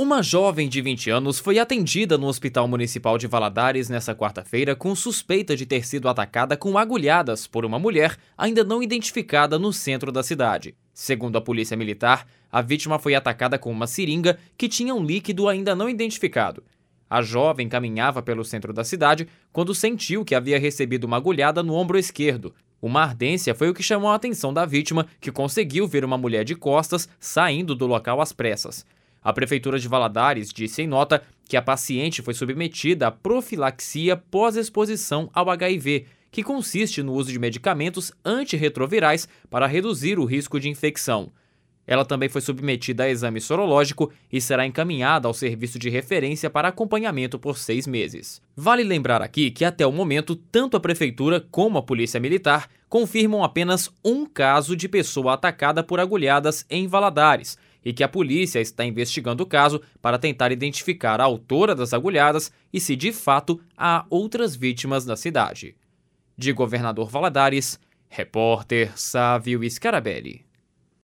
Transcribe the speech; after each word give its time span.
Uma 0.00 0.22
jovem 0.22 0.68
de 0.68 0.80
20 0.80 1.10
anos 1.10 1.40
foi 1.40 1.58
atendida 1.58 2.16
no 2.16 2.28
Hospital 2.28 2.68
Municipal 2.68 3.18
de 3.18 3.26
Valadares 3.26 3.88
nesta 3.88 4.14
quarta-feira 4.14 4.76
com 4.76 4.94
suspeita 4.94 5.56
de 5.56 5.66
ter 5.66 5.84
sido 5.84 6.08
atacada 6.08 6.56
com 6.56 6.78
agulhadas 6.78 7.48
por 7.48 7.64
uma 7.64 7.80
mulher 7.80 8.16
ainda 8.36 8.62
não 8.62 8.80
identificada 8.80 9.58
no 9.58 9.72
centro 9.72 10.12
da 10.12 10.22
cidade. 10.22 10.76
Segundo 10.94 11.36
a 11.36 11.40
Polícia 11.40 11.76
Militar, 11.76 12.28
a 12.48 12.62
vítima 12.62 13.00
foi 13.00 13.16
atacada 13.16 13.58
com 13.58 13.72
uma 13.72 13.88
seringa 13.88 14.38
que 14.56 14.68
tinha 14.68 14.94
um 14.94 15.04
líquido 15.04 15.48
ainda 15.48 15.74
não 15.74 15.88
identificado. 15.88 16.62
A 17.10 17.20
jovem 17.20 17.68
caminhava 17.68 18.22
pelo 18.22 18.44
centro 18.44 18.72
da 18.72 18.84
cidade 18.84 19.26
quando 19.52 19.74
sentiu 19.74 20.24
que 20.24 20.36
havia 20.36 20.60
recebido 20.60 21.08
uma 21.08 21.16
agulhada 21.16 21.60
no 21.60 21.74
ombro 21.74 21.98
esquerdo. 21.98 22.54
Uma 22.80 23.02
ardência 23.02 23.52
foi 23.52 23.68
o 23.68 23.74
que 23.74 23.82
chamou 23.82 24.10
a 24.10 24.14
atenção 24.14 24.54
da 24.54 24.64
vítima, 24.64 25.08
que 25.20 25.32
conseguiu 25.32 25.88
ver 25.88 26.04
uma 26.04 26.16
mulher 26.16 26.44
de 26.44 26.54
costas 26.54 27.08
saindo 27.18 27.74
do 27.74 27.84
local 27.84 28.20
às 28.20 28.32
pressas. 28.32 28.86
A 29.28 29.32
Prefeitura 29.34 29.78
de 29.78 29.86
Valadares 29.86 30.48
disse 30.48 30.80
em 30.80 30.86
nota 30.86 31.22
que 31.46 31.54
a 31.54 31.60
paciente 31.60 32.22
foi 32.22 32.32
submetida 32.32 33.08
a 33.08 33.10
profilaxia 33.10 34.16
pós-exposição 34.16 35.28
ao 35.34 35.50
HIV, 35.50 36.06
que 36.30 36.42
consiste 36.42 37.02
no 37.02 37.12
uso 37.12 37.30
de 37.30 37.38
medicamentos 37.38 38.10
antirretrovirais 38.24 39.28
para 39.50 39.66
reduzir 39.66 40.18
o 40.18 40.24
risco 40.24 40.58
de 40.58 40.70
infecção. 40.70 41.30
Ela 41.86 42.06
também 42.06 42.30
foi 42.30 42.40
submetida 42.40 43.04
a 43.04 43.10
exame 43.10 43.38
sorológico 43.38 44.10
e 44.32 44.40
será 44.40 44.64
encaminhada 44.64 45.28
ao 45.28 45.34
serviço 45.34 45.78
de 45.78 45.90
referência 45.90 46.48
para 46.48 46.68
acompanhamento 46.68 47.38
por 47.38 47.58
seis 47.58 47.86
meses. 47.86 48.40
Vale 48.56 48.82
lembrar 48.82 49.20
aqui 49.20 49.50
que, 49.50 49.62
até 49.62 49.86
o 49.86 49.92
momento, 49.92 50.36
tanto 50.36 50.74
a 50.74 50.80
Prefeitura 50.80 51.38
como 51.50 51.76
a 51.76 51.82
Polícia 51.82 52.18
Militar 52.18 52.66
confirmam 52.88 53.44
apenas 53.44 53.90
um 54.02 54.24
caso 54.24 54.74
de 54.74 54.88
pessoa 54.88 55.34
atacada 55.34 55.84
por 55.84 56.00
agulhadas 56.00 56.64
em 56.70 56.86
Valadares 56.86 57.58
e 57.84 57.92
que 57.92 58.02
a 58.02 58.08
polícia 58.08 58.60
está 58.60 58.84
investigando 58.84 59.42
o 59.42 59.46
caso 59.46 59.80
para 60.00 60.18
tentar 60.18 60.52
identificar 60.52 61.20
a 61.20 61.24
autora 61.24 61.74
das 61.74 61.92
agulhadas 61.92 62.50
e 62.72 62.80
se 62.80 62.96
de 62.96 63.12
fato 63.12 63.60
há 63.76 64.04
outras 64.10 64.56
vítimas 64.56 65.06
na 65.06 65.16
cidade. 65.16 65.76
De 66.36 66.52
Governador 66.52 67.08
Valadares, 67.08 67.78
repórter 68.08 68.92
Sávio 68.98 69.68
Scarabelli. 69.70 70.47